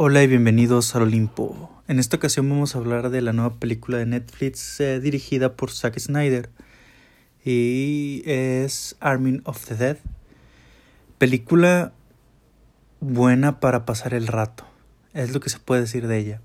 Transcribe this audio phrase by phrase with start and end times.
[0.00, 1.82] Hola y bienvenidos al Olimpo.
[1.88, 5.72] En esta ocasión vamos a hablar de la nueva película de Netflix eh, dirigida por
[5.72, 6.50] Zack Snyder
[7.44, 9.96] y es Army of the Dead.
[11.18, 11.92] Película
[13.00, 14.64] buena para pasar el rato,
[15.14, 16.40] es lo que se puede decir de ella.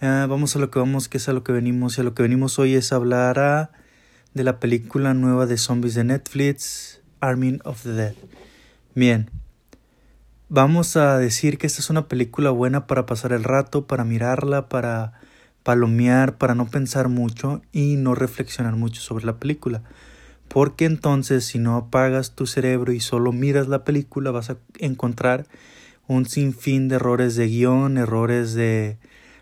[0.00, 2.14] Eh, vamos a lo que vamos, que es a lo que venimos y a lo
[2.14, 3.72] que venimos hoy es hablar
[4.34, 8.14] de la película nueva de zombies de Netflix, Army of the Dead.
[8.94, 9.30] Bien.
[10.48, 14.68] Vamos a decir que esta es una película buena para pasar el rato, para mirarla,
[14.68, 15.14] para
[15.64, 19.82] palomear, para no pensar mucho y no reflexionar mucho sobre la película.
[20.46, 25.48] Porque entonces si no apagas tu cerebro y solo miras la película vas a encontrar
[26.06, 28.98] un sinfín de errores de guion, errores de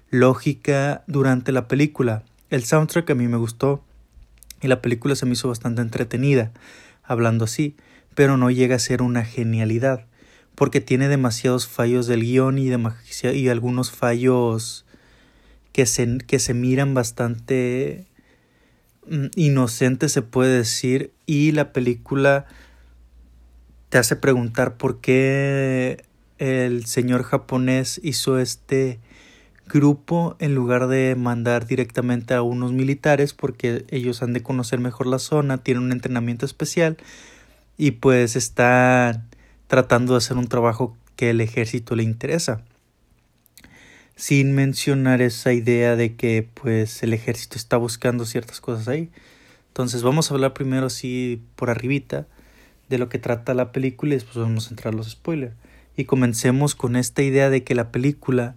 [0.09, 2.23] lógica durante la película.
[2.49, 3.85] El soundtrack a mí me gustó
[4.63, 6.53] y la película se me hizo bastante entretenida,
[7.03, 7.77] hablando así,
[8.15, 10.07] pero no llega a ser una genialidad
[10.55, 12.71] porque tiene demasiados fallos del guion y,
[13.33, 14.85] y algunos fallos
[15.73, 18.07] que se, que se miran bastante
[19.09, 22.47] mm, inocentes, se puede decir, y la película
[23.89, 26.05] te hace preguntar por qué
[26.39, 29.01] el señor japonés hizo este
[29.67, 35.07] grupo en lugar de mandar directamente a unos militares porque ellos han de conocer mejor
[35.07, 36.97] la zona, tienen un entrenamiento especial
[37.79, 39.29] y pues están
[39.67, 42.63] tratando de hacer un trabajo que el ejército le interesa.
[44.17, 49.11] Sin mencionar esa idea de que pues el ejército está buscando ciertas cosas ahí.
[49.69, 52.27] Entonces vamos a hablar primero así por arribita
[52.89, 55.55] de lo que trata la película y después vamos a entrar a los spoilers.
[55.97, 58.55] Y comencemos con esta idea de que la película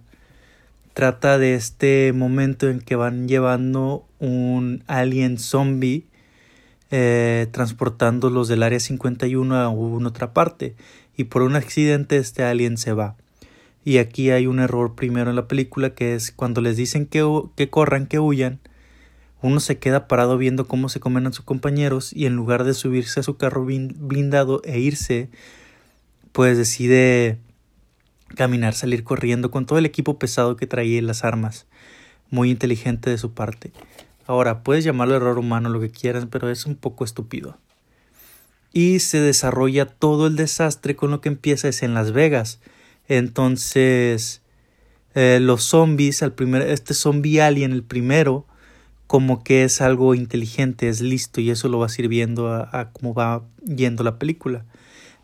[0.92, 6.07] trata de este momento en que van llevando un alien zombie
[6.90, 10.74] eh, transportándolos del área 51 a una otra parte
[11.16, 13.16] y por un accidente este alien se va.
[13.84, 17.68] Y aquí hay un error primero en la película que es cuando les dicen que,
[17.70, 18.60] corran, que huyan,
[19.40, 22.74] uno se queda parado viendo cómo se comen a sus compañeros y en lugar de
[22.74, 25.30] subirse a su carro blindado e irse,
[26.32, 27.38] pues decide
[28.34, 31.66] caminar, salir corriendo con todo el equipo pesado que traía y las armas.
[32.30, 33.72] Muy inteligente de su parte.
[34.28, 37.56] Ahora, puedes llamarlo error humano lo que quieras, pero es un poco estúpido.
[38.74, 42.60] Y se desarrolla todo el desastre con lo que empieza es en Las Vegas.
[43.08, 44.42] Entonces,
[45.14, 48.44] eh, los zombies, al primer, este zombie alien, el primero,
[49.06, 53.14] como que es algo inteligente, es listo, y eso lo va sirviendo a, a cómo
[53.14, 54.66] va yendo la película.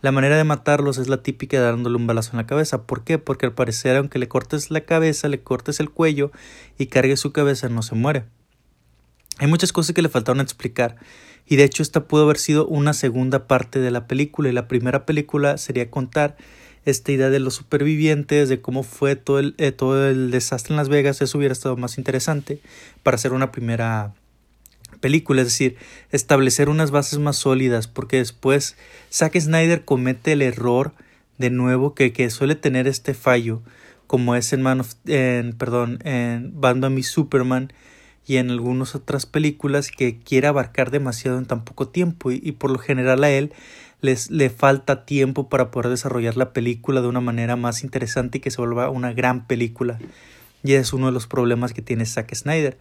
[0.01, 2.87] La manera de matarlos es la típica dándole un balazo en la cabeza.
[2.87, 3.19] ¿Por qué?
[3.19, 6.33] Porque al parecer, aunque le cortes la cabeza, le cortes el cuello
[6.79, 8.25] y cargue su cabeza, no se muere.
[9.39, 10.97] Hay muchas cosas que le faltaron explicar
[11.47, 14.69] y de hecho esta pudo haber sido una segunda parte de la película y la
[14.69, 16.37] primera película sería contar
[16.85, 20.77] esta idea de los supervivientes, de cómo fue todo el, eh, todo el desastre en
[20.77, 22.61] Las Vegas, eso hubiera estado más interesante
[23.03, 24.15] para hacer una primera
[25.01, 25.77] película, es decir,
[26.13, 28.77] establecer unas bases más sólidas, porque después
[29.11, 30.93] Zack Snyder comete el error
[31.39, 33.63] de nuevo que, que suele tener este fallo,
[34.07, 37.73] como es en Man of, en, perdón, en Batman y Superman,
[38.27, 42.71] y en algunas otras películas que quiere abarcar demasiado en tan poco tiempo y, por
[42.71, 43.53] lo general a él
[44.01, 48.41] les le falta tiempo para poder desarrollar la película de una manera más interesante y
[48.41, 49.99] que se vuelva una gran película.
[50.63, 52.77] Y es uno de los problemas que tiene Zack Snyder,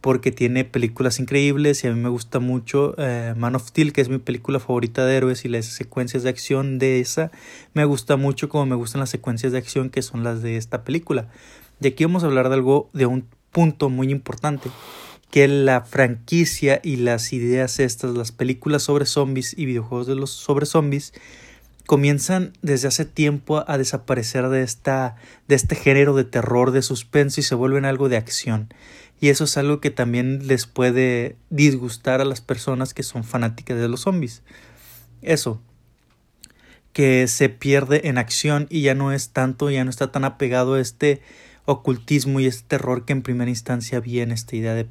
[0.00, 4.00] porque tiene películas increíbles y a mí me gusta mucho eh, Man of Steel, que
[4.00, 7.30] es mi película favorita de héroes y las secuencias de acción de esa
[7.74, 10.84] me gusta mucho como me gustan las secuencias de acción que son las de esta
[10.84, 11.28] película.
[11.80, 14.70] Y aquí vamos a hablar de algo, de un punto muy importante,
[15.30, 20.30] que la franquicia y las ideas estas, las películas sobre zombies y videojuegos de los
[20.30, 21.12] sobre zombies,
[21.86, 25.16] comienzan desde hace tiempo a desaparecer de esta
[25.48, 28.72] de este género de terror, de suspenso y se vuelven algo de acción.
[29.20, 33.78] Y eso es algo que también les puede disgustar a las personas que son fanáticas
[33.78, 34.42] de los zombies.
[35.22, 35.60] Eso
[36.92, 40.74] que se pierde en acción y ya no es tanto, ya no está tan apegado
[40.74, 41.22] a este
[41.68, 44.88] ocultismo y este terror que en primera instancia había en esta idea de,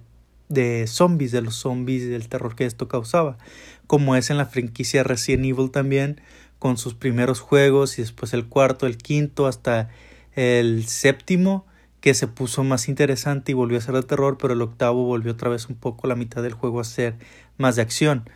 [0.47, 3.39] de zombies, de los zombies y del terror que esto causaba,
[3.87, 6.21] como es en la franquicia Resident Evil también,
[6.59, 9.89] con sus primeros juegos y después el cuarto, el quinto, hasta
[10.35, 11.65] el séptimo,
[11.99, 15.31] que se puso más interesante y volvió a ser de terror, pero el octavo volvió
[15.31, 17.15] otra vez un poco la mitad del juego a ser
[17.57, 18.29] más de acción.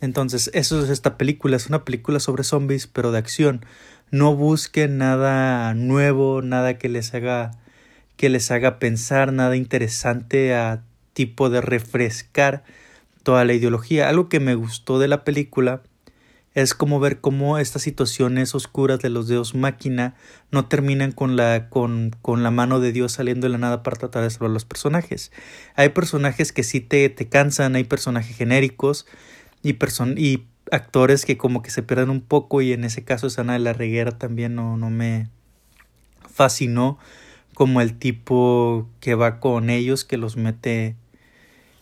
[0.00, 3.64] Entonces, eso es esta película, es una película sobre zombies, pero de acción.
[4.10, 7.52] No busquen nada nuevo, nada que les haga
[8.16, 10.82] que les haga pensar, nada interesante a
[11.12, 12.64] tipo de refrescar
[13.22, 14.08] toda la ideología.
[14.08, 15.82] Algo que me gustó de la película
[16.54, 20.14] es como ver cómo estas situaciones oscuras de los dedos máquina
[20.50, 23.98] no terminan con la, con, con la mano de Dios saliendo de la nada para
[23.98, 25.32] tratar de salvar a los personajes.
[25.74, 29.06] Hay personajes que sí te, te cansan, hay personajes genéricos
[29.62, 33.28] y, person y actores que como que se pierden un poco y en ese caso
[33.28, 35.28] Sana de la Reguera también no, no me
[36.32, 36.98] fascinó
[37.56, 40.94] como el tipo que va con ellos, que los mete,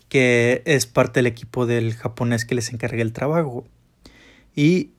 [0.08, 3.64] que es parte del equipo del japonés que les encarga el trabajo.
[4.54, 4.90] Y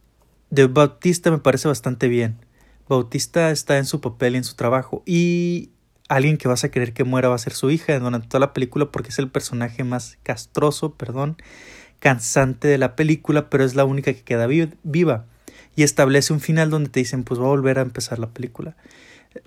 [0.50, 2.36] de Bautista me parece bastante bien.
[2.89, 5.01] Bautista está en su papel y en su trabajo.
[5.06, 5.69] Y
[6.10, 8.51] alguien que vas a querer que muera va a ser su hija durante toda la
[8.51, 11.38] película porque es el personaje más castroso, perdón,
[12.00, 15.25] cansante de la película, pero es la única que queda viva.
[15.77, 18.75] Y establece un final donde te dicen, pues va a volver a empezar la película.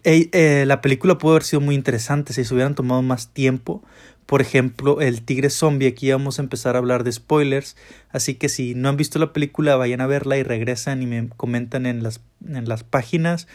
[0.04, 3.82] Eh, la película pudo haber sido muy interesante si se hubieran tomado más tiempo.
[4.26, 7.76] Por ejemplo, el tigre zombie, aquí vamos a empezar a hablar de spoilers,
[8.10, 11.30] así que si no han visto la película, vayan a verla y regresan y me
[11.30, 13.48] comentan en las, en las páginas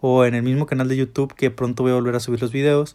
[0.00, 2.52] o en el mismo canal de YouTube que pronto voy a volver a subir los
[2.52, 2.94] videos.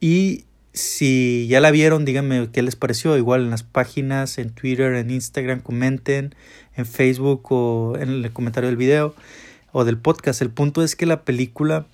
[0.00, 3.16] Y si ya la vieron, díganme qué les pareció.
[3.16, 6.34] Igual en las páginas, en Twitter, en Instagram, comenten,
[6.76, 9.14] en Facebook o en el comentario del video
[9.72, 10.42] o del podcast.
[10.42, 11.86] El punto es que la película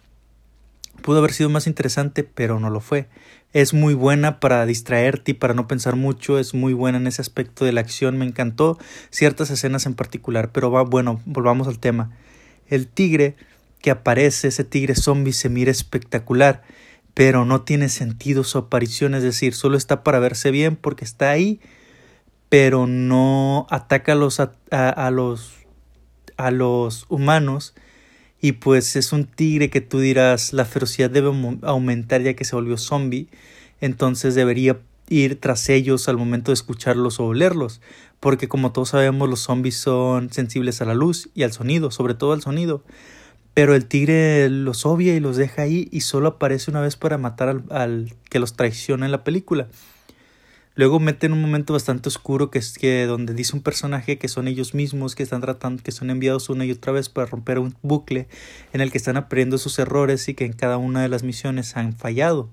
[1.07, 3.07] Pudo haber sido más interesante, pero no lo fue.
[3.53, 7.23] Es muy buena para distraerte y para no pensar mucho, es muy buena en ese
[7.23, 8.77] aspecto de la acción, me encantó
[9.11, 12.11] ciertas escenas en particular, pero va bueno, volvamos al tema.
[12.67, 13.37] El tigre
[13.81, 16.65] que aparece, ese tigre zombie se mira espectacular,
[17.15, 21.31] pero no tiene sentido su aparición, es decir, solo está para verse bien porque está
[21.31, 21.61] ahí,
[22.49, 25.53] pero no ataca a los, a, a los,
[26.37, 27.75] a los humanos
[28.47, 31.33] y pues es un tigre que tú dirás la ferocidad debe
[31.63, 33.27] aumentar ya que se volvió zombie,
[33.81, 34.79] entonces debería
[35.09, 37.81] ir tras ellos al momento de escucharlos o olerlos,
[38.21, 42.15] porque como todos sabemos los zombies son sensibles a la luz y al sonido, sobre
[42.15, 42.85] todo al sonido.
[43.53, 47.19] Pero el tigre los obvia y los deja ahí y solo aparece una vez para
[47.19, 49.67] matar al, al que los traiciona en la película.
[50.77, 54.47] Luego meten un momento bastante oscuro que es que donde dice un personaje que son
[54.47, 57.75] ellos mismos que están tratando, que son enviados una y otra vez para romper un
[57.81, 58.29] bucle
[58.75, 61.79] en el que están aprendiendo sus errores y que en cada una de las misiones
[61.79, 62.51] han fallado.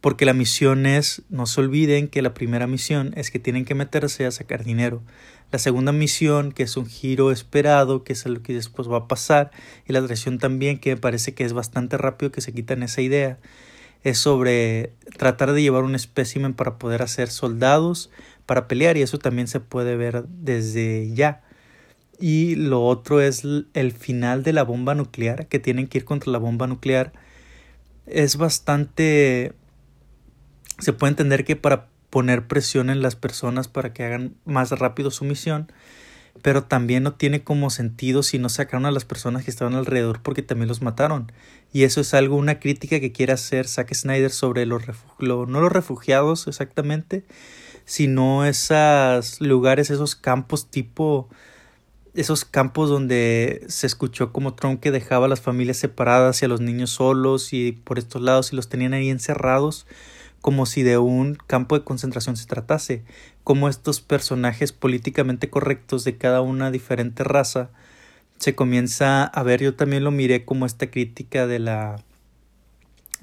[0.00, 3.76] Porque la misión es, no se olviden que la primera misión es que tienen que
[3.76, 5.02] meterse a sacar dinero.
[5.52, 9.08] La segunda misión, que es un giro esperado, que es lo que después va a
[9.08, 9.52] pasar,
[9.86, 13.02] y la traición también, que me parece que es bastante rápido que se quitan esa
[13.02, 13.38] idea
[14.02, 18.10] es sobre tratar de llevar un espécimen para poder hacer soldados
[18.50, 21.42] para pelear y eso también se puede ver desde ya.
[22.18, 23.44] Y lo otro es
[23.74, 27.12] el final de la bomba nuclear, que tienen que ir contra la bomba nuclear.
[28.06, 29.52] Es bastante...
[30.80, 35.12] Se puede entender que para poner presión en las personas para que hagan más rápido
[35.12, 35.70] su misión,
[36.42, 40.22] pero también no tiene como sentido si no sacaron a las personas que estaban alrededor
[40.22, 41.32] porque también los mataron.
[41.72, 44.82] Y eso es algo, una crítica que quiere hacer Zack Snyder sobre los
[45.18, 47.24] no los refugiados exactamente,
[47.84, 51.28] sino esos lugares, esos campos tipo,
[52.14, 56.48] esos campos donde se escuchó como Trump que dejaba a las familias separadas y a
[56.48, 59.86] los niños solos y por estos lados y los tenían ahí encerrados
[60.40, 63.02] como si de un campo de concentración se tratase,
[63.44, 67.70] como estos personajes políticamente correctos de cada una diferente raza
[68.40, 72.02] se comienza a ver, yo también lo miré como esta crítica de la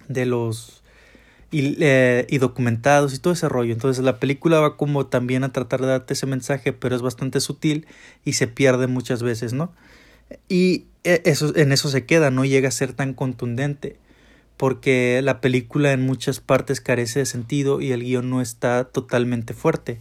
[0.08, 0.84] de los
[1.50, 3.74] y, eh, y, documentados y todo ese rollo.
[3.74, 7.40] Entonces la película va como también a tratar de darte ese mensaje, pero es bastante
[7.40, 7.88] sutil
[8.26, 9.74] y se pierde muchas veces, ¿no?
[10.50, 13.98] Y eh, eso, en eso se queda, no llega a ser tan contundente
[14.58, 19.54] porque la película en muchas partes carece de sentido y el guion no está totalmente
[19.54, 20.00] fuerte.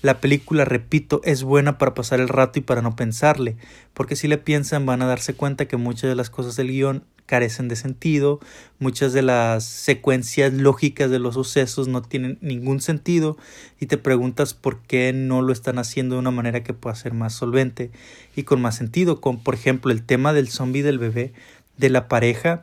[0.00, 3.56] La película, repito, es buena para pasar el rato y para no pensarle,
[3.94, 7.04] porque si le piensan van a darse cuenta que muchas de las cosas del guion
[7.26, 8.40] carecen de sentido,
[8.78, 13.36] muchas de las secuencias lógicas de los sucesos no tienen ningún sentido
[13.78, 17.12] y te preguntas por qué no lo están haciendo de una manera que pueda ser
[17.12, 17.90] más solvente
[18.34, 21.34] y con más sentido, con por ejemplo el tema del zombie del bebé,
[21.76, 22.62] de la pareja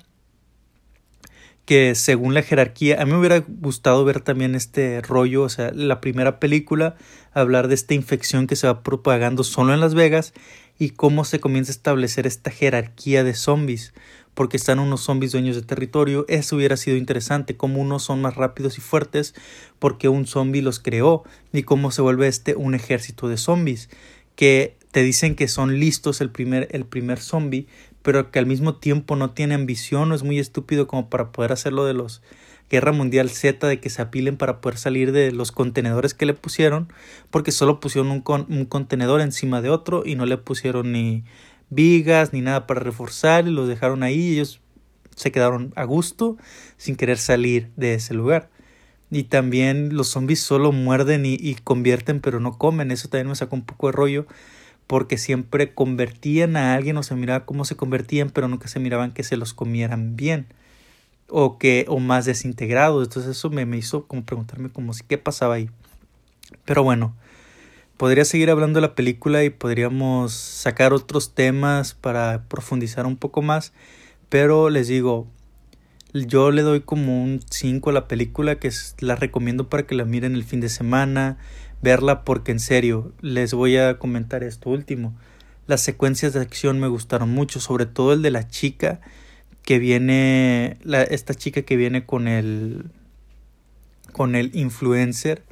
[1.66, 5.72] que según la jerarquía, a mí me hubiera gustado ver también este rollo, o sea,
[5.72, 6.96] la primera película,
[7.34, 10.34] hablar de esta infección que se va propagando solo en Las Vegas
[10.78, 13.94] y cómo se comienza a establecer esta jerarquía de zombies,
[14.36, 18.36] porque están unos zombies dueños de territorio, eso hubiera sido interesante, cómo unos son más
[18.36, 19.34] rápidos y fuertes
[19.80, 23.90] porque un zombie los creó y cómo se vuelve este un ejército de zombies
[24.36, 27.68] que te dicen que son listos el primer, el primer zombie,
[28.06, 31.52] pero que al mismo tiempo no tiene ambición o es muy estúpido como para poder
[31.52, 32.22] hacerlo de los
[32.70, 36.36] Guerra Mundial Z de que se apilen para poder salir de los contenedores que le
[36.36, 36.94] pusieron,
[37.32, 41.24] porque solo pusieron un, un contenedor encima de otro y no le pusieron ni
[41.72, 44.62] vigas ni nada para reforzar y los dejaron ahí y ellos
[45.16, 46.38] se quedaron a gusto
[46.78, 48.52] sin querer salir de ese lugar.
[49.10, 52.92] Y también los zombies solo muerden y, y convierten pero no comen.
[52.92, 54.28] Eso también me sacó un poco de rollo
[54.88, 59.12] porque siempre convertían a alguien o se miraba cómo se convertían pero nunca se miraban
[59.12, 60.48] que se los comieran bien
[61.28, 63.08] o que o más desintegrados.
[63.08, 65.70] Entonces eso me, me hizo como preguntarme como qué pasaba ahí
[66.66, 67.16] pero bueno
[67.98, 73.42] podría seguir hablando de la película y podríamos sacar otros temas para profundizar un poco
[73.42, 73.74] más
[74.30, 75.28] pero les digo
[76.14, 80.06] yo le doy como un 5 a la película que la recomiendo para que la
[80.06, 81.38] miren el fin de semana
[81.86, 85.14] verla porque en serio les voy a comentar esto último
[85.68, 89.02] las secuencias de acción me gustaron mucho sobre todo el de la chica
[89.64, 92.86] que viene, la, esta chica que viene con el,
[94.12, 95.44] con el influencer.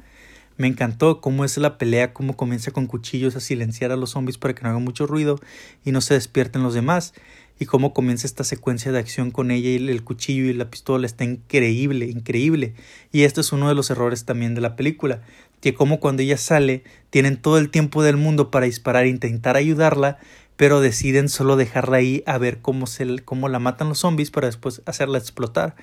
[0.56, 4.38] Me encantó cómo es la pelea, cómo comienza con cuchillos a silenciar a los zombies
[4.38, 5.40] para que no hagan mucho ruido
[5.84, 7.12] y no se despierten los demás.
[7.58, 11.06] Y cómo comienza esta secuencia de acción con ella y el cuchillo y la pistola
[11.06, 12.74] está increíble, increíble.
[13.10, 15.22] Y este es uno de los errores también de la película,
[15.64, 19.56] que como cuando ella sale tienen todo el tiempo del mundo para disparar e intentar
[19.56, 20.18] ayudarla,
[20.56, 24.46] pero deciden solo dejarla ahí a ver cómo, se, cómo la matan los zombies para
[24.46, 25.74] después hacerla explotar.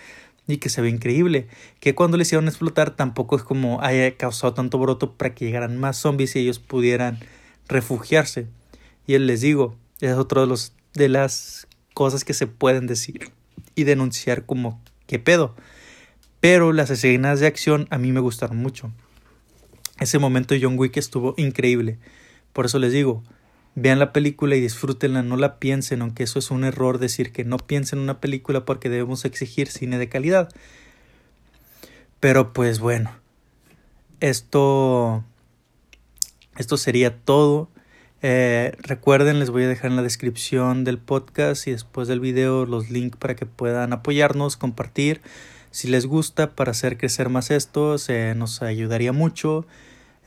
[0.46, 1.48] Y que se ve increíble.
[1.80, 5.80] Que cuando le hicieron explotar tampoco es como haya causado tanto broto para que llegaran
[5.80, 7.18] más zombies y ellos pudieran
[7.68, 8.50] refugiarse.
[9.08, 13.32] Y él les digo, es otro de, los, de las cosas que se pueden decir
[13.74, 15.56] y denunciar como qué pedo.
[16.40, 18.92] Pero las escenas de acción a mí me gustaron mucho.
[20.01, 21.98] Ese momento John Wick estuvo increíble.
[22.51, 23.24] Por eso les digo,
[23.75, 27.46] Vean la película y disfrútenla, no la piensen, aunque eso es un error decir que
[27.46, 30.50] no piensen en una película porque debemos exigir cine de calidad.
[32.20, 33.12] Pero pues bueno,
[34.20, 35.24] esto,
[36.58, 37.70] esto sería todo.
[38.22, 42.65] Eh, recuerden, les voy a dejar en la descripción del podcast y después del video
[42.65, 45.22] los links para que puedan apoyarnos, compartir.
[45.72, 49.65] Si les gusta para hacer crecer más esto, se nos ayudaría mucho.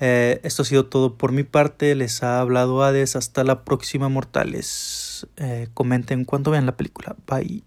[0.00, 1.94] Eh, esto ha sido todo por mi parte.
[1.94, 3.16] Les ha hablado Hades.
[3.16, 5.26] Hasta la próxima, mortales.
[5.36, 7.16] Eh, comenten cuando vean la película.
[7.26, 7.62] Bye.